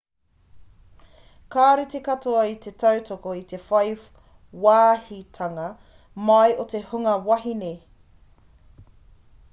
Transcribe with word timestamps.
kāore 1.55 1.83
te 1.91 2.01
katoa 2.07 2.45
i 2.53 2.55
te 2.63 2.73
tautoko 2.85 3.35
i 3.41 3.45
te 3.53 3.59
whai 3.67 3.93
wāhitanga 4.65 5.69
mai 6.31 6.59
o 6.65 6.69
te 6.75 6.85
hunga 6.91 7.17
wahine 7.31 7.75